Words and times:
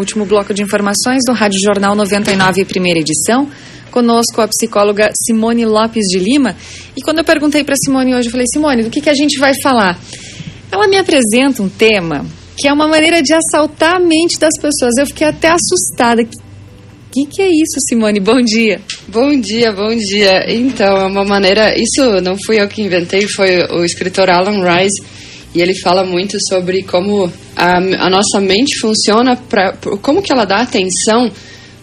Último 0.00 0.24
bloco 0.24 0.54
de 0.54 0.62
informações 0.62 1.20
do 1.26 1.34
Rádio 1.34 1.60
Jornal 1.60 1.94
99, 1.94 2.64
primeira 2.64 3.00
edição. 3.00 3.46
Conosco 3.90 4.40
a 4.40 4.48
psicóloga 4.48 5.10
Simone 5.14 5.66
Lopes 5.66 6.06
de 6.06 6.18
Lima. 6.18 6.56
E 6.96 7.02
quando 7.02 7.18
eu 7.18 7.24
perguntei 7.24 7.62
para 7.62 7.76
Simone 7.76 8.14
hoje, 8.14 8.28
eu 8.28 8.32
falei: 8.32 8.46
Simone, 8.50 8.82
do 8.82 8.88
que, 8.88 9.02
que 9.02 9.10
a 9.10 9.14
gente 9.14 9.38
vai 9.38 9.52
falar? 9.60 9.98
Ela 10.72 10.88
me 10.88 10.96
apresenta 10.96 11.62
um 11.62 11.68
tema 11.68 12.24
que 12.56 12.66
é 12.66 12.72
uma 12.72 12.88
maneira 12.88 13.22
de 13.22 13.34
assaltar 13.34 13.96
a 13.96 14.00
mente 14.00 14.38
das 14.38 14.58
pessoas. 14.58 14.96
Eu 14.98 15.06
fiquei 15.06 15.26
até 15.26 15.48
assustada. 15.48 16.22
O 16.22 16.26
que, 17.12 17.26
que 17.26 17.42
é 17.42 17.48
isso, 17.48 17.78
Simone? 17.86 18.20
Bom 18.20 18.40
dia. 18.40 18.80
Bom 19.06 19.38
dia, 19.38 19.70
bom 19.70 19.94
dia. 19.94 20.46
Então, 20.48 20.96
é 20.96 21.04
uma 21.04 21.26
maneira. 21.26 21.78
Isso 21.78 22.22
não 22.22 22.38
fui 22.38 22.58
eu 22.58 22.66
que 22.68 22.80
inventei, 22.80 23.26
foi 23.26 23.64
o 23.64 23.84
escritor 23.84 24.30
Alan 24.30 24.64
Rice. 24.64 25.02
E 25.54 25.60
ele 25.60 25.74
fala 25.74 26.04
muito 26.04 26.38
sobre 26.48 26.82
como 26.82 27.30
a, 27.56 27.76
a 27.78 28.10
nossa 28.10 28.40
mente 28.40 28.78
funciona, 28.78 29.36
pra, 29.36 29.72
como 30.00 30.22
que 30.22 30.32
ela 30.32 30.44
dá 30.44 30.60
atenção 30.60 31.30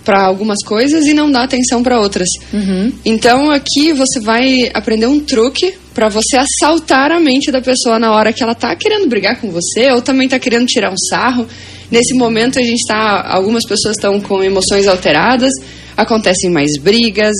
para 0.07 0.25
algumas 0.25 0.63
coisas 0.63 1.05
e 1.05 1.13
não 1.13 1.29
dá 1.29 1.43
atenção 1.43 1.83
para 1.83 1.99
outras. 1.99 2.29
Uhum. 2.53 2.93
Então 3.03 3.51
aqui 3.51 3.91
você 3.91 4.21
vai 4.21 4.71
aprender 4.73 5.05
um 5.05 5.19
truque 5.19 5.73
para 5.93 6.07
você 6.07 6.37
assaltar 6.37 7.11
a 7.11 7.19
mente 7.19 7.51
da 7.51 7.59
pessoa 7.59 7.99
na 7.99 8.13
hora 8.13 8.31
que 8.31 8.41
ela 8.41 8.55
tá 8.55 8.73
querendo 8.73 9.09
brigar 9.09 9.41
com 9.41 9.51
você 9.51 9.91
ou 9.91 10.01
também 10.01 10.29
tá 10.29 10.39
querendo 10.39 10.65
tirar 10.65 10.93
um 10.93 10.97
sarro. 10.97 11.45
Nesse 11.91 12.13
momento 12.13 12.57
a 12.57 12.63
gente 12.63 12.87
tá, 12.87 13.25
algumas 13.27 13.65
pessoas 13.67 13.97
estão 13.97 14.21
com 14.21 14.41
emoções 14.41 14.87
alteradas, 14.87 15.51
acontecem 15.97 16.49
mais 16.49 16.77
brigas. 16.77 17.35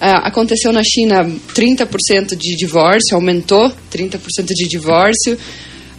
Aconteceu 0.00 0.72
na 0.72 0.82
China 0.82 1.30
30% 1.54 2.34
de 2.34 2.56
divórcio, 2.56 3.14
aumentou 3.14 3.70
30% 3.92 4.46
de 4.54 4.66
divórcio. 4.66 5.36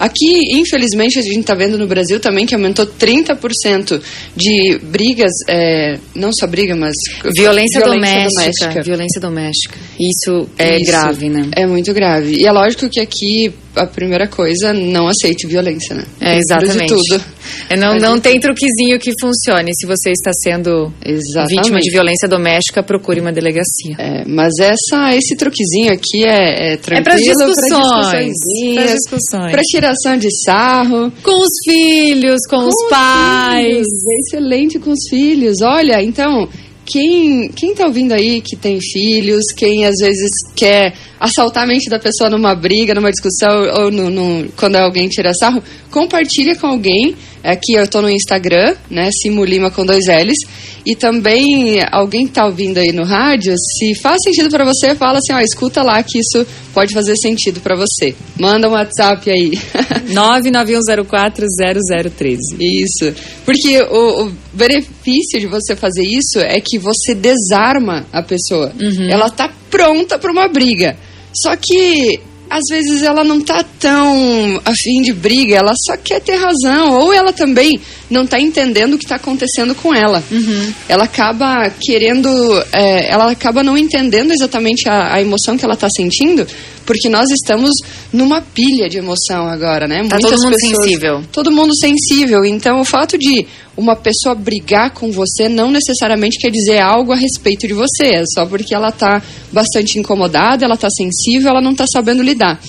Aqui, 0.01 0.59
infelizmente, 0.59 1.19
a 1.19 1.21
gente 1.21 1.41
está 1.41 1.53
vendo 1.53 1.77
no 1.77 1.85
Brasil 1.85 2.19
também 2.19 2.43
que 2.43 2.55
aumentou 2.55 2.87
30% 2.87 4.01
de 4.35 4.79
brigas, 4.79 5.31
é, 5.47 5.99
não 6.15 6.33
só 6.33 6.47
briga, 6.47 6.75
mas 6.75 6.95
violência, 7.23 7.79
violência 7.79 7.81
doméstica, 7.81 8.41
doméstica, 8.41 8.81
Violência 8.81 9.21
doméstica. 9.21 9.79
Isso 9.99 10.49
é 10.57 10.77
Isso 10.77 10.91
grave, 10.91 11.29
né? 11.29 11.51
É 11.55 11.67
muito 11.67 11.93
grave. 11.93 12.33
E 12.33 12.47
é 12.47 12.51
lógico 12.51 12.89
que 12.89 12.99
aqui 12.99 13.53
a 13.75 13.85
primeira 13.85 14.27
coisa, 14.27 14.73
não 14.73 15.07
aceite 15.07 15.47
violência, 15.47 15.95
né? 15.95 16.03
É, 16.19 16.37
exatamente. 16.37 16.93
De 16.93 17.09
tudo. 17.09 17.23
É, 17.69 17.77
não, 17.77 17.95
não 17.97 18.19
tem 18.19 18.39
truquezinho 18.39 18.99
que 18.99 19.13
funcione. 19.19 19.71
Se 19.73 19.85
você 19.87 20.11
está 20.11 20.31
sendo 20.33 20.91
exatamente. 21.05 21.57
vítima 21.57 21.79
de 21.79 21.89
violência 21.89 22.27
doméstica, 22.27 22.83
procure 22.83 23.19
uma 23.21 23.31
delegacia. 23.31 23.95
É, 23.97 24.23
mas 24.27 24.53
essa, 24.59 25.15
esse 25.15 25.35
truquezinho 25.35 25.91
aqui 25.93 26.23
é, 26.25 26.73
é 26.73 26.77
tranquilo. 26.77 26.99
É 26.99 27.03
para 27.03 27.15
discussões. 27.15 28.33
Para 28.75 28.85
discussões. 28.85 29.51
Para 29.51 29.61
tiração 29.61 30.17
de 30.17 30.43
sarro. 30.43 31.11
Com 31.23 31.41
os 31.41 31.51
filhos, 31.63 32.39
com, 32.49 32.57
com 32.57 32.67
os 32.67 32.89
pais. 32.89 33.67
Filhos. 33.67 33.87
Excelente 34.27 34.79
com 34.79 34.91
os 34.91 35.09
filhos. 35.09 35.61
Olha, 35.61 36.01
então, 36.03 36.47
quem, 36.85 37.49
quem 37.49 37.75
tá 37.75 37.85
ouvindo 37.85 38.13
aí 38.13 38.41
que 38.41 38.55
tem 38.55 38.79
filhos, 38.81 39.45
quem 39.55 39.85
às 39.85 39.97
vezes 39.97 40.29
quer 40.55 40.93
assaltar 41.19 41.63
a 41.63 41.67
mente 41.67 41.89
da 41.89 41.99
pessoa 41.99 42.29
numa 42.29 42.55
briga, 42.55 42.95
numa 42.95 43.11
discussão, 43.11 43.63
ou 43.75 43.91
no, 43.91 44.09
no, 44.09 44.49
quando 44.53 44.75
alguém 44.75 45.07
tira 45.07 45.33
sarro, 45.33 45.63
compartilha 45.91 46.55
com 46.55 46.67
alguém. 46.67 47.15
Aqui 47.43 47.73
eu 47.73 47.83
estou 47.83 48.01
no 48.01 48.09
Instagram, 48.09 48.75
né, 48.89 49.09
Simo 49.11 49.43
Lima 49.43 49.71
com 49.71 49.85
dois 49.85 50.05
L's. 50.07 50.39
E 50.85 50.95
também 50.95 51.79
alguém 51.91 52.25
que 52.25 52.33
tá 52.33 52.45
ouvindo 52.45 52.79
aí 52.79 52.91
no 52.91 53.05
rádio, 53.05 53.53
se 53.57 53.93
faz 53.93 54.23
sentido 54.23 54.49
para 54.49 54.65
você, 54.65 54.95
fala 54.95 55.19
assim, 55.19 55.31
ó, 55.31 55.39
escuta 55.39 55.83
lá 55.83 56.01
que 56.01 56.19
isso 56.19 56.45
pode 56.73 56.93
fazer 56.93 57.15
sentido 57.17 57.61
para 57.61 57.75
você. 57.75 58.15
Manda 58.39 58.67
um 58.67 58.71
WhatsApp 58.71 59.29
aí. 59.29 59.51
991040013. 60.11 62.37
Isso. 62.59 63.13
Porque 63.45 63.81
o, 63.81 64.25
o, 64.25 64.31
benefício 64.53 65.39
de 65.39 65.47
você 65.47 65.75
fazer 65.75 66.03
isso 66.03 66.39
é 66.39 66.59
que 66.59 66.77
você 66.77 67.15
desarma 67.15 68.05
a 68.11 68.21
pessoa. 68.21 68.73
Uhum. 68.79 69.09
Ela 69.09 69.29
tá 69.29 69.49
pronta 69.69 70.19
para 70.19 70.31
uma 70.31 70.47
briga. 70.47 70.95
Só 71.33 71.55
que 71.55 72.19
às 72.51 72.65
vezes 72.69 73.01
ela 73.01 73.23
não 73.23 73.39
tá 73.39 73.63
tão 73.79 74.61
afim 74.65 75.01
de 75.01 75.13
briga, 75.13 75.55
ela 75.55 75.73
só 75.85 75.95
quer 75.95 76.19
ter 76.19 76.35
razão, 76.35 76.99
ou 76.99 77.13
ela 77.13 77.31
também 77.31 77.79
não 78.11 78.27
tá 78.27 78.39
entendendo 78.39 78.93
o 78.93 78.97
que 78.97 79.05
está 79.05 79.15
acontecendo 79.15 79.73
com 79.73 79.95
ela. 79.95 80.21
Uhum. 80.29 80.73
Ela 80.87 81.05
acaba 81.05 81.69
querendo, 81.79 82.29
é, 82.71 83.09
ela 83.09 83.31
acaba 83.31 83.63
não 83.63 83.77
entendendo 83.77 84.31
exatamente 84.31 84.87
a, 84.89 85.15
a 85.15 85.21
emoção 85.21 85.57
que 85.57 85.63
ela 85.63 85.73
está 85.73 85.89
sentindo, 85.89 86.45
porque 86.85 87.07
nós 87.07 87.29
estamos 87.31 87.71
numa 88.11 88.41
pilha 88.41 88.89
de 88.89 88.97
emoção 88.97 89.47
agora, 89.47 89.87
né? 89.87 90.03
Tá 90.09 90.15
Muitas 90.15 90.31
todo 90.31 90.43
mundo 90.43 90.55
pessoas, 90.55 90.75
sensível. 90.77 91.23
Todo 91.31 91.51
mundo 91.51 91.75
sensível. 91.75 92.45
Então, 92.45 92.81
o 92.81 92.85
fato 92.85 93.17
de 93.17 93.47
uma 93.77 93.95
pessoa 93.95 94.35
brigar 94.35 94.91
com 94.91 95.11
você 95.11 95.47
não 95.47 95.71
necessariamente 95.71 96.37
quer 96.37 96.51
dizer 96.51 96.79
algo 96.79 97.13
a 97.13 97.15
respeito 97.15 97.65
de 97.67 97.73
você. 97.73 98.07
É 98.07 98.23
só 98.25 98.45
porque 98.45 98.75
ela 98.75 98.89
está 98.89 99.21
bastante 99.51 99.97
incomodada, 99.97 100.65
ela 100.65 100.75
está 100.75 100.89
sensível, 100.89 101.49
ela 101.49 101.61
não 101.61 101.71
está 101.71 101.87
sabendo 101.87 102.21
lidar. 102.21 102.59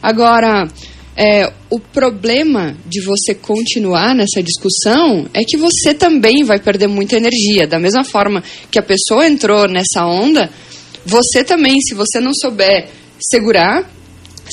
Agora, 0.00 0.68
é, 1.16 1.52
o 1.70 1.78
problema 1.78 2.76
de 2.86 3.00
você 3.00 3.34
continuar 3.34 4.14
nessa 4.14 4.42
discussão 4.42 5.26
é 5.32 5.44
que 5.44 5.56
você 5.56 5.94
também 5.94 6.42
vai 6.42 6.58
perder 6.58 6.88
muita 6.88 7.16
energia. 7.16 7.66
Da 7.66 7.78
mesma 7.78 8.04
forma 8.04 8.42
que 8.70 8.78
a 8.78 8.82
pessoa 8.82 9.26
entrou 9.26 9.68
nessa 9.68 10.04
onda, 10.04 10.50
você 11.06 11.44
também, 11.44 11.80
se 11.80 11.94
você 11.94 12.18
não 12.18 12.32
souber 12.34 12.88
segurar, 13.20 13.88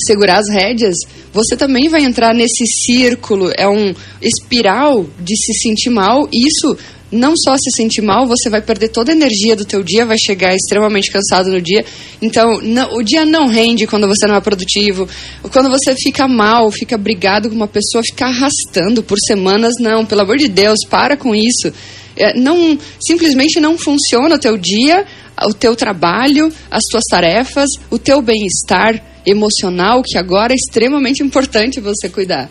segurar 0.06 0.38
as 0.38 0.48
rédeas, 0.48 0.96
você 1.32 1.56
também 1.56 1.88
vai 1.88 2.02
entrar 2.02 2.34
nesse 2.34 2.66
círculo, 2.66 3.50
é 3.56 3.66
um 3.66 3.92
espiral 4.20 5.06
de 5.18 5.36
se 5.36 5.54
sentir 5.54 5.90
mal. 5.90 6.28
E 6.30 6.46
isso 6.46 6.76
não 7.12 7.36
só 7.36 7.54
se 7.58 7.70
sentir 7.70 8.00
mal, 8.00 8.26
você 8.26 8.48
vai 8.48 8.62
perder 8.62 8.88
toda 8.88 9.12
a 9.12 9.14
energia 9.14 9.54
do 9.54 9.66
teu 9.66 9.82
dia, 9.82 10.06
vai 10.06 10.16
chegar 10.16 10.54
extremamente 10.54 11.12
cansado 11.12 11.50
no 11.50 11.60
dia. 11.60 11.84
Então, 12.22 12.60
não, 12.62 12.94
o 12.94 13.02
dia 13.02 13.26
não 13.26 13.46
rende 13.46 13.86
quando 13.86 14.08
você 14.08 14.26
não 14.26 14.34
é 14.34 14.40
produtivo. 14.40 15.06
Quando 15.52 15.68
você 15.68 15.94
fica 15.94 16.26
mal, 16.26 16.70
fica 16.70 16.96
brigado 16.96 17.50
com 17.50 17.54
uma 17.54 17.68
pessoa, 17.68 18.02
fica 18.02 18.26
arrastando 18.26 19.02
por 19.02 19.18
semanas, 19.18 19.74
não, 19.78 20.06
pelo 20.06 20.22
amor 20.22 20.38
de 20.38 20.48
Deus, 20.48 20.78
para 20.88 21.16
com 21.16 21.34
isso. 21.34 21.70
É, 22.16 22.34
não, 22.34 22.78
simplesmente 22.98 23.60
não 23.60 23.76
funciona 23.76 24.36
o 24.36 24.38
teu 24.38 24.56
dia, 24.56 25.04
o 25.44 25.52
teu 25.52 25.76
trabalho, 25.76 26.50
as 26.70 26.84
tuas 26.84 27.04
tarefas, 27.10 27.68
o 27.90 27.98
teu 27.98 28.22
bem-estar 28.22 29.02
emocional, 29.26 30.02
que 30.02 30.16
agora 30.16 30.52
é 30.52 30.56
extremamente 30.56 31.22
importante 31.24 31.78
você 31.78 32.08
cuidar. 32.08 32.50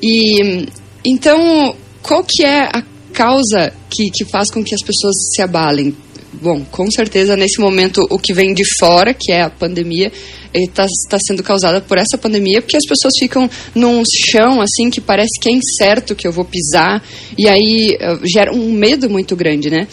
E 0.00 0.66
então, 1.04 1.74
qual 2.02 2.22
que 2.22 2.44
é 2.44 2.64
a 2.64 2.82
causa 3.18 3.72
que, 3.90 4.10
que 4.10 4.24
faz 4.24 4.48
com 4.48 4.62
que 4.62 4.72
as 4.72 4.80
pessoas 4.80 5.16
se 5.34 5.42
abalem? 5.42 5.92
Bom, 6.40 6.64
com 6.70 6.88
certeza 6.88 7.36
nesse 7.36 7.58
momento 7.60 8.06
o 8.10 8.16
que 8.16 8.32
vem 8.32 8.54
de 8.54 8.62
fora, 8.78 9.12
que 9.12 9.32
é 9.32 9.42
a 9.42 9.50
pandemia, 9.50 10.12
está 10.54 10.86
tá 11.10 11.18
sendo 11.18 11.42
causada 11.42 11.80
por 11.80 11.98
essa 11.98 12.16
pandemia, 12.16 12.62
porque 12.62 12.76
as 12.76 12.86
pessoas 12.86 13.14
ficam 13.18 13.50
num 13.74 14.04
chão 14.06 14.60
assim 14.60 14.88
que 14.88 15.00
parece 15.00 15.40
que 15.40 15.48
é 15.48 15.52
incerto 15.52 16.14
que 16.14 16.28
eu 16.28 16.32
vou 16.32 16.44
pisar, 16.44 17.02
e 17.36 17.48
aí 17.48 17.98
uh, 18.00 18.24
gera 18.24 18.54
um 18.54 18.70
medo 18.70 19.10
muito 19.10 19.34
grande, 19.34 19.68
né? 19.68 19.88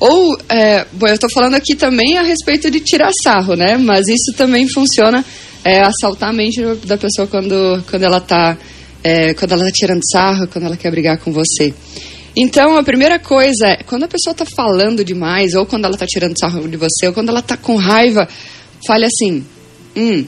Ou, 0.00 0.36
é, 0.48 0.84
bom, 0.92 1.06
eu 1.06 1.14
estou 1.14 1.30
falando 1.30 1.54
aqui 1.54 1.76
também 1.76 2.18
a 2.18 2.22
respeito 2.22 2.68
de 2.68 2.80
tirar 2.80 3.12
sarro, 3.22 3.54
né? 3.54 3.76
Mas 3.76 4.08
isso 4.08 4.32
também 4.36 4.66
funciona, 4.66 5.24
é, 5.62 5.80
assaltar 5.80 6.30
a 6.30 6.32
mente 6.32 6.60
da 6.84 6.96
pessoa 6.96 7.28
quando, 7.28 7.84
quando 7.88 8.02
ela 8.02 8.18
está 8.18 8.58
é, 9.04 9.34
quando 9.34 9.52
ela 9.52 9.64
tá 9.64 9.70
tirando 9.70 10.02
sarro, 10.10 10.48
quando 10.48 10.66
ela 10.66 10.76
quer 10.76 10.90
brigar 10.90 11.18
com 11.18 11.32
você. 11.32 11.72
Então, 12.36 12.76
a 12.76 12.82
primeira 12.82 13.18
coisa 13.18 13.68
é, 13.68 13.82
quando 13.82 14.04
a 14.04 14.08
pessoa 14.08 14.32
está 14.32 14.44
falando 14.44 15.04
demais, 15.04 15.54
ou 15.54 15.66
quando 15.66 15.84
ela 15.84 15.94
está 15.94 16.06
tirando 16.06 16.38
sarro 16.38 16.66
de 16.66 16.76
você, 16.76 17.06
ou 17.06 17.12
quando 17.12 17.28
ela 17.28 17.40
está 17.40 17.56
com 17.56 17.76
raiva, 17.76 18.26
fale 18.86 19.04
assim, 19.04 19.44
hum, 19.94 20.24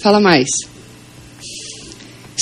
fala 0.00 0.20
mais. 0.20 0.48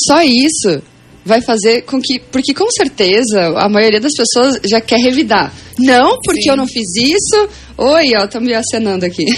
Só 0.06 0.22
isso 0.22 0.82
vai 1.24 1.40
fazer 1.40 1.82
com 1.82 2.00
que. 2.00 2.18
Porque 2.18 2.52
com 2.52 2.70
certeza 2.70 3.54
a 3.56 3.68
maioria 3.68 4.00
das 4.00 4.12
pessoas 4.14 4.60
já 4.64 4.80
quer 4.80 4.98
revidar. 4.98 5.52
Não, 5.78 6.18
porque 6.24 6.42
Sim. 6.42 6.50
eu 6.50 6.56
não 6.56 6.66
fiz 6.66 6.94
isso. 6.96 7.48
Oi, 7.76 8.14
ó, 8.16 8.24
estamos 8.24 8.48
me 8.48 8.54
acenando 8.54 9.04
aqui. 9.04 9.24
uh, 9.24 9.34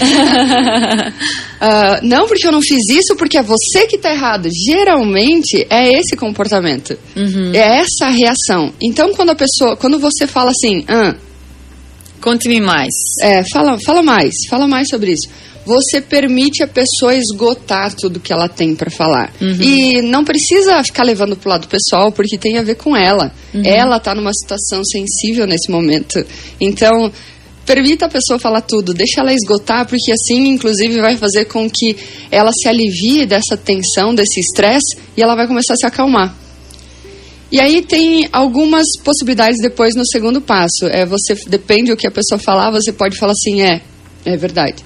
não, 2.06 2.26
porque 2.26 2.46
eu 2.46 2.52
não 2.52 2.60
fiz 2.60 2.86
isso, 2.90 3.16
porque 3.16 3.38
é 3.38 3.42
você 3.42 3.86
que 3.86 3.96
está 3.96 4.12
errado. 4.12 4.48
Geralmente 4.50 5.66
é 5.70 5.90
esse 5.98 6.14
comportamento. 6.16 6.98
Uhum. 7.16 7.52
É 7.54 7.78
essa 7.78 8.06
a 8.06 8.10
reação. 8.10 8.74
Então, 8.80 9.14
quando 9.14 9.30
a 9.30 9.34
pessoa. 9.34 9.76
Quando 9.76 9.98
você 9.98 10.26
fala 10.26 10.50
assim. 10.50 10.84
Ah, 10.86 11.14
Conte-me 12.20 12.60
mais. 12.60 12.92
É, 13.22 13.44
fala, 13.44 13.78
fala 13.78 14.02
mais. 14.02 14.34
Fala 14.48 14.66
mais 14.66 14.88
sobre 14.88 15.12
isso 15.12 15.28
você 15.66 16.00
permite 16.00 16.62
a 16.62 16.68
pessoa 16.68 17.12
esgotar 17.12 17.92
tudo 17.92 18.20
que 18.20 18.32
ela 18.32 18.48
tem 18.48 18.76
para 18.76 18.88
falar. 18.88 19.32
Uhum. 19.40 19.60
E 19.60 20.00
não 20.00 20.24
precisa 20.24 20.82
ficar 20.84 21.02
levando 21.02 21.36
pro 21.36 21.50
lado 21.50 21.66
pessoal, 21.66 22.12
porque 22.12 22.38
tem 22.38 22.56
a 22.56 22.62
ver 22.62 22.76
com 22.76 22.96
ela. 22.96 23.32
Uhum. 23.52 23.62
Ela 23.64 23.98
tá 23.98 24.14
numa 24.14 24.32
situação 24.32 24.84
sensível 24.84 25.44
nesse 25.44 25.68
momento. 25.68 26.24
Então, 26.60 27.12
permita 27.66 28.06
a 28.06 28.08
pessoa 28.08 28.38
falar 28.38 28.60
tudo, 28.60 28.94
deixa 28.94 29.20
ela 29.20 29.34
esgotar, 29.34 29.86
porque 29.86 30.12
assim, 30.12 30.48
inclusive, 30.48 31.00
vai 31.00 31.16
fazer 31.16 31.46
com 31.46 31.68
que 31.68 31.96
ela 32.30 32.52
se 32.52 32.68
alivie 32.68 33.26
dessa 33.26 33.56
tensão, 33.56 34.14
desse 34.14 34.40
estresse, 34.40 34.96
e 35.16 35.22
ela 35.22 35.34
vai 35.34 35.46
começar 35.46 35.74
a 35.74 35.76
se 35.76 35.84
acalmar. 35.84 36.34
E 37.50 37.60
aí 37.60 37.82
tem 37.82 38.28
algumas 38.32 38.86
possibilidades 39.04 39.60
depois 39.60 39.94
no 39.94 40.04
segundo 40.06 40.40
passo. 40.40 40.86
É 40.86 41.04
você 41.04 41.34
depende 41.46 41.90
do 41.90 41.96
que 41.96 42.06
a 42.06 42.10
pessoa 42.10 42.38
falar, 42.38 42.70
você 42.70 42.92
pode 42.92 43.16
falar 43.16 43.32
assim, 43.32 43.62
é, 43.62 43.80
é 44.24 44.36
verdade. 44.36 44.84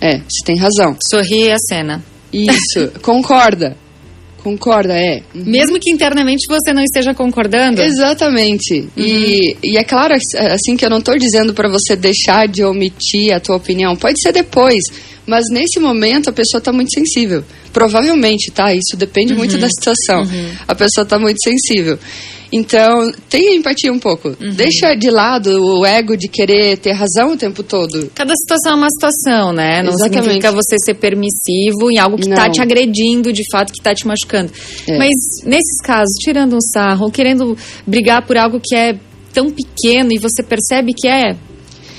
É, 0.00 0.18
você 0.18 0.44
tem 0.44 0.56
razão. 0.56 0.96
Sorri 1.08 1.50
a 1.50 1.58
cena. 1.58 2.02
Isso, 2.32 2.92
concorda. 3.02 3.76
Concorda, 4.42 4.94
é. 4.94 5.22
Uhum. 5.34 5.44
Mesmo 5.46 5.78
que 5.78 5.90
internamente 5.90 6.46
você 6.48 6.72
não 6.72 6.82
esteja 6.82 7.14
concordando? 7.14 7.80
Exatamente. 7.82 8.80
Uhum. 8.80 8.88
E, 8.96 9.56
e 9.62 9.76
é 9.76 9.84
claro, 9.84 10.14
assim, 10.14 10.76
que 10.76 10.84
eu 10.84 10.90
não 10.90 10.98
estou 10.98 11.16
dizendo 11.18 11.52
para 11.52 11.68
você 11.68 11.94
deixar 11.94 12.48
de 12.48 12.64
omitir 12.64 13.34
a 13.34 13.40
tua 13.40 13.56
opinião. 13.56 13.94
Pode 13.96 14.20
ser 14.20 14.32
depois, 14.32 14.84
mas 15.26 15.44
nesse 15.50 15.78
momento 15.78 16.30
a 16.30 16.32
pessoa 16.32 16.58
está 16.58 16.72
muito 16.72 16.92
sensível. 16.92 17.44
Provavelmente, 17.72 18.50
tá? 18.50 18.74
Isso 18.74 18.96
depende 18.96 19.32
uhum. 19.32 19.38
muito 19.38 19.58
da 19.58 19.68
situação. 19.68 20.22
Uhum. 20.22 20.50
A 20.66 20.74
pessoa 20.74 21.04
está 21.04 21.18
muito 21.18 21.42
sensível. 21.42 21.98
Então, 22.52 23.12
tenha 23.28 23.54
empatia 23.54 23.92
um 23.92 23.98
pouco. 23.98 24.28
Uhum. 24.28 24.52
Deixa 24.54 24.94
de 24.94 25.08
lado 25.08 25.50
o 25.50 25.86
ego 25.86 26.16
de 26.16 26.28
querer 26.28 26.78
ter 26.78 26.92
razão 26.92 27.32
o 27.32 27.36
tempo 27.36 27.62
todo. 27.62 28.10
Cada 28.14 28.34
situação 28.34 28.72
é 28.72 28.74
uma 28.74 28.90
situação, 28.90 29.52
né? 29.52 29.82
Não 29.82 29.92
Exatamente. 29.92 30.22
significa 30.22 30.52
você 30.52 30.76
ser 30.78 30.94
permissivo 30.94 31.90
em 31.90 31.98
algo 31.98 32.16
que 32.16 32.28
está 32.28 32.50
te 32.50 32.60
agredindo, 32.60 33.32
de 33.32 33.44
fato, 33.50 33.72
que 33.72 33.78
está 33.78 33.94
te 33.94 34.06
machucando. 34.06 34.52
É. 34.86 34.98
Mas, 34.98 35.14
nesses 35.44 35.80
casos, 35.82 36.12
tirando 36.20 36.56
um 36.56 36.60
sarro, 36.60 37.04
ou 37.04 37.10
querendo 37.10 37.56
brigar 37.86 38.26
por 38.26 38.36
algo 38.36 38.60
que 38.60 38.74
é 38.74 38.98
tão 39.32 39.50
pequeno 39.50 40.12
e 40.12 40.18
você 40.18 40.42
percebe 40.42 40.92
que 40.92 41.06
é 41.06 41.36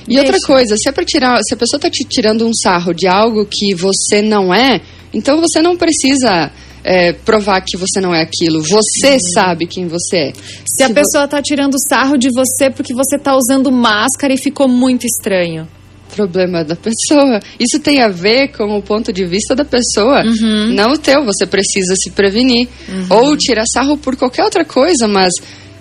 e 0.07 0.15
Deixa. 0.15 0.23
outra 0.23 0.47
coisa, 0.47 0.77
se 0.77 0.89
é 0.89 0.91
para 0.91 1.05
tirar, 1.05 1.39
se 1.43 1.53
a 1.53 1.57
pessoa 1.57 1.77
está 1.77 1.89
te 1.89 2.03
tirando 2.03 2.45
um 2.45 2.53
sarro 2.53 2.93
de 2.93 3.07
algo 3.07 3.45
que 3.45 3.73
você 3.73 4.21
não 4.21 4.53
é, 4.53 4.81
então 5.13 5.39
você 5.39 5.61
não 5.61 5.77
precisa 5.77 6.51
é, 6.83 7.13
provar 7.13 7.61
que 7.61 7.77
você 7.77 7.99
não 7.99 8.13
é 8.13 8.21
aquilo. 8.21 8.61
Você 8.61 9.19
sabe 9.19 9.65
quem 9.67 9.87
você 9.87 10.17
é. 10.17 10.33
Se, 10.65 10.77
se 10.77 10.83
a 10.83 10.89
pessoa 10.89 11.25
está 11.25 11.41
tirando 11.41 11.75
sarro 11.87 12.17
de 12.17 12.29
você 12.33 12.69
porque 12.69 12.93
você 12.93 13.15
está 13.15 13.35
usando 13.35 13.71
máscara 13.71 14.33
e 14.33 14.37
ficou 14.37 14.67
muito 14.67 15.05
estranho. 15.05 15.67
Problema 16.15 16.63
da 16.63 16.75
pessoa. 16.75 17.39
Isso 17.57 17.79
tem 17.79 18.01
a 18.01 18.09
ver 18.09 18.49
com 18.49 18.77
o 18.77 18.81
ponto 18.81 19.13
de 19.13 19.25
vista 19.25 19.55
da 19.55 19.63
pessoa, 19.63 20.23
uhum. 20.23 20.73
não 20.73 20.93
o 20.93 20.97
teu. 20.97 21.23
Você 21.23 21.45
precisa 21.45 21.95
se 21.95 22.11
prevenir. 22.11 22.67
Uhum. 22.89 23.05
Ou 23.09 23.37
tirar 23.37 23.65
sarro 23.65 23.97
por 23.97 24.17
qualquer 24.17 24.43
outra 24.43 24.65
coisa, 24.65 25.07
mas 25.07 25.33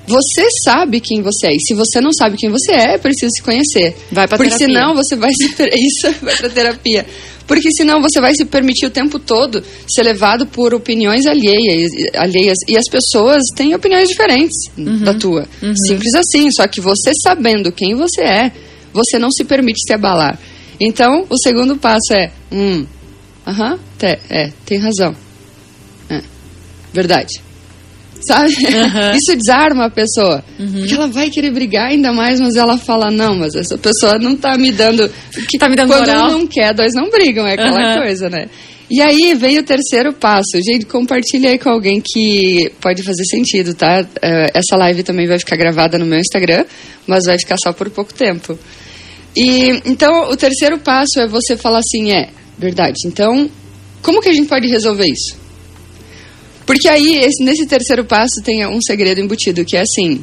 você 0.07 0.49
sabe 0.65 1.01
quem 1.01 1.23
você 1.23 1.49
é. 1.49 1.55
E 1.55 1.61
se 1.61 1.75
você 1.75 2.01
não 2.01 2.13
sabe 2.13 2.37
quem 2.37 2.51
você 2.51 2.73
é, 2.73 2.99
precisa 2.99 3.31
se 3.31 3.43
conhecer. 3.43 3.97
Vai 4.11 4.27
pra 4.27 4.37
Porque 4.37 4.57
terapia. 4.57 4.67
senão 4.67 4.95
você 4.95 5.17
vai 5.17 5.33
se. 5.33 5.49
Isso, 5.75 6.13
vai 6.23 6.37
pra 6.37 6.49
terapia. 6.49 7.07
Porque 7.51 7.73
senão 7.73 8.01
você 8.01 8.21
vai 8.21 8.33
se 8.33 8.45
permitir 8.45 8.87
o 8.87 8.91
tempo 8.91 9.19
todo 9.19 9.61
ser 9.89 10.05
levado 10.05 10.47
por 10.47 10.73
opiniões 10.73 11.27
alheias. 11.27 11.91
alheias 12.15 12.57
e 12.69 12.79
as 12.79 12.89
pessoas 12.89 13.43
têm 13.57 13.75
opiniões 13.75 14.09
diferentes 14.09 14.57
uhum. 14.79 15.03
da 15.03 15.15
tua. 15.15 15.49
Uhum. 15.61 15.75
Simples 15.75 16.15
assim. 16.15 16.49
Só 16.53 16.69
que 16.69 16.81
você 16.81 17.11
sabendo 17.13 17.73
quem 17.73 17.97
você 17.97 18.23
é, 18.23 18.53
você 18.93 19.19
não 19.19 19.33
se 19.33 19.43
permite 19.43 19.81
se 19.85 19.93
abalar. 19.93 20.39
Então, 20.79 21.27
o 21.29 21.37
segundo 21.37 21.77
passo 21.77 22.13
é: 22.13 22.31
hum, 22.53 22.87
aham, 23.45 23.81
é, 24.01 24.53
tem 24.65 24.79
razão. 24.79 25.13
É, 26.09 26.23
verdade 26.93 27.50
sabe? 28.21 28.55
Uhum. 28.55 29.11
Isso 29.17 29.37
desarma 29.37 29.87
a 29.87 29.91
pessoa. 29.91 30.45
Uhum. 30.59 30.73
Porque 30.81 30.95
ela 30.95 31.09
vai 31.09 31.31
querer 31.31 31.51
brigar 31.51 31.91
ainda 31.91 32.13
mais, 32.13 32.41
mas 32.41 32.57
ela 32.57 32.77
fala, 32.77 33.11
não, 33.11 33.37
mas 33.37 33.55
essa 33.55 33.77
pessoa 33.79 34.19
não 34.19 34.37
tá 34.37 34.57
me 34.57 34.73
dando... 34.73 35.11
Que, 35.49 35.59
tá 35.59 35.69
me 35.69 35.77
dando 35.77 35.89
Quando 35.89 36.07
moral. 36.07 36.29
um 36.29 36.31
não 36.33 36.47
quer, 36.47 36.75
dois 36.75 36.95
não 36.95 37.11
brigam, 37.11 37.47
é 37.47 37.55
aquela 37.55 37.95
uhum. 37.95 38.03
coisa, 38.03 38.29
né? 38.29 38.49
E 38.91 39.01
aí 39.01 39.35
vem 39.35 39.57
o 39.57 39.63
terceiro 39.63 40.13
passo. 40.13 40.61
Gente, 40.61 40.85
compartilha 40.85 41.51
aí 41.51 41.59
com 41.59 41.71
alguém 41.71 42.03
que 42.05 42.73
pode 42.81 43.05
fazer 43.05 43.25
sentido, 43.25 43.73
tá? 43.73 44.05
É, 44.21 44.51
essa 44.53 44.77
live 44.77 45.05
também 45.05 45.29
vai 45.29 45.39
ficar 45.39 45.57
gravada 45.57 45.97
no 45.97 46.05
meu 46.05 46.19
Instagram, 46.19 46.65
mas 47.07 47.25
vai 47.27 47.39
ficar 47.39 47.57
só 47.57 47.73
por 47.73 47.89
pouco 47.91 48.13
tempo. 48.13 48.59
E 49.37 49.81
então 49.87 50.29
o 50.31 50.37
terceiro 50.37 50.77
passo 50.79 51.21
é 51.21 51.29
você 51.29 51.57
falar 51.57 51.79
assim, 51.79 52.11
é 52.11 52.31
verdade. 52.59 53.07
Então, 53.07 53.49
como 54.03 54.21
que 54.21 54.29
a 54.29 54.33
gente 54.33 54.49
pode 54.49 54.67
resolver 54.67 55.07
isso? 55.07 55.40
Porque 56.71 56.89
aí, 56.89 57.17
esse, 57.17 57.43
nesse 57.43 57.67
terceiro 57.67 58.05
passo, 58.05 58.41
tem 58.45 58.65
um 58.65 58.81
segredo 58.81 59.21
embutido, 59.21 59.65
que 59.65 59.77
é 59.77 59.81
assim: 59.81 60.23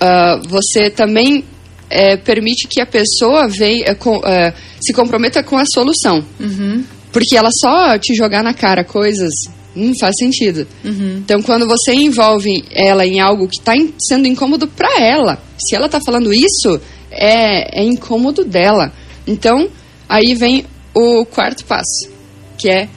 uh, 0.00 0.48
você 0.48 0.88
também 0.88 1.44
é, 1.90 2.16
permite 2.16 2.66
que 2.66 2.80
a 2.80 2.86
pessoa 2.86 3.46
venha, 3.46 3.84
é, 3.88 3.94
com, 3.94 4.16
uh, 4.16 4.54
se 4.80 4.90
comprometa 4.94 5.42
com 5.42 5.58
a 5.58 5.66
solução. 5.66 6.24
Uhum. 6.40 6.82
Porque 7.12 7.36
ela 7.36 7.50
só 7.52 7.98
te 7.98 8.14
jogar 8.14 8.42
na 8.42 8.54
cara 8.54 8.82
coisas 8.82 9.34
não 9.76 9.94
faz 9.98 10.16
sentido. 10.16 10.66
Uhum. 10.82 11.18
Então, 11.18 11.42
quando 11.42 11.66
você 11.66 11.92
envolve 11.92 12.64
ela 12.70 13.06
em 13.06 13.20
algo 13.20 13.46
que 13.46 13.58
está 13.58 13.74
sendo 14.00 14.26
incômodo 14.26 14.66
para 14.66 14.98
ela, 14.98 15.42
se 15.58 15.76
ela 15.76 15.86
está 15.86 16.00
falando 16.00 16.32
isso, 16.32 16.80
é, 17.10 17.82
é 17.82 17.84
incômodo 17.84 18.46
dela. 18.46 18.90
Então, 19.26 19.68
aí 20.08 20.34
vem 20.34 20.64
o 20.94 21.26
quarto 21.26 21.66
passo, 21.66 22.08
que 22.56 22.70
é 22.70 22.88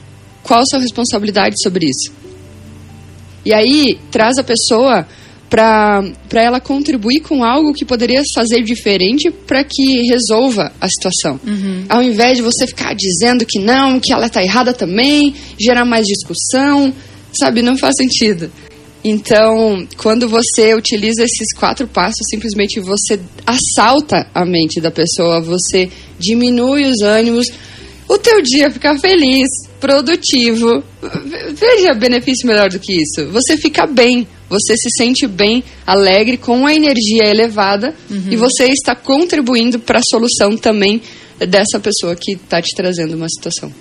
qual 0.42 0.60
a 0.60 0.64
sua 0.64 0.78
responsabilidade 0.78 1.60
sobre 1.60 1.90
isso? 1.90 2.15
E 3.46 3.54
aí 3.54 3.96
traz 4.10 4.38
a 4.38 4.42
pessoa 4.42 5.06
para 5.48 6.02
ela 6.32 6.60
contribuir 6.60 7.20
com 7.20 7.44
algo 7.44 7.72
que 7.72 7.84
poderia 7.84 8.20
fazer 8.34 8.60
diferente 8.62 9.30
para 9.30 9.62
que 9.62 10.02
resolva 10.08 10.72
a 10.80 10.88
situação. 10.88 11.38
Uhum. 11.46 11.84
Ao 11.88 12.02
invés 12.02 12.38
de 12.38 12.42
você 12.42 12.66
ficar 12.66 12.92
dizendo 12.96 13.46
que 13.46 13.60
não, 13.60 14.00
que 14.00 14.12
ela 14.12 14.26
está 14.26 14.42
errada 14.42 14.74
também, 14.74 15.32
gerar 15.56 15.84
mais 15.84 16.04
discussão, 16.04 16.92
sabe? 17.32 17.62
Não 17.62 17.78
faz 17.78 17.94
sentido. 17.96 18.50
Então, 19.04 19.86
quando 19.96 20.28
você 20.28 20.74
utiliza 20.74 21.22
esses 21.22 21.54
quatro 21.56 21.86
passos, 21.86 22.26
simplesmente 22.28 22.80
você 22.80 23.20
assalta 23.46 24.26
a 24.34 24.44
mente 24.44 24.80
da 24.80 24.90
pessoa, 24.90 25.40
você 25.40 25.88
diminui 26.18 26.84
os 26.90 27.02
ânimos, 27.02 27.46
o 28.08 28.18
teu 28.18 28.42
dia 28.42 28.68
fica 28.68 28.98
feliz, 28.98 29.48
produtivo. 29.78 30.82
Veja 31.58 31.94
benefício 31.94 32.46
melhor 32.46 32.68
do 32.68 32.78
que 32.78 32.92
isso. 32.92 33.30
Você 33.30 33.56
fica 33.56 33.86
bem, 33.86 34.26
você 34.48 34.76
se 34.76 34.90
sente 34.96 35.26
bem, 35.26 35.64
alegre, 35.86 36.36
com 36.36 36.66
a 36.66 36.74
energia 36.74 37.24
elevada 37.24 37.94
uhum. 38.10 38.28
e 38.30 38.36
você 38.36 38.66
está 38.66 38.94
contribuindo 38.94 39.78
para 39.78 39.98
a 39.98 40.02
solução 40.08 40.56
também 40.56 41.00
dessa 41.38 41.80
pessoa 41.80 42.14
que 42.14 42.32
está 42.32 42.60
te 42.60 42.74
trazendo 42.74 43.16
uma 43.16 43.28
situação. 43.28 43.72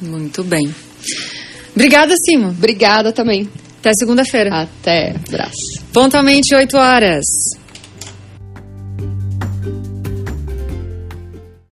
Muito 0.00 0.44
bem. 0.44 0.72
Obrigada, 1.74 2.14
Simo. 2.24 2.48
Obrigada 2.48 3.12
também. 3.12 3.48
Até 3.80 3.92
segunda-feira. 3.94 4.50
Até. 4.62 5.14
Abraço. 5.28 5.82
Pontualmente 5.92 6.54
8 6.54 6.76
horas. 6.76 7.24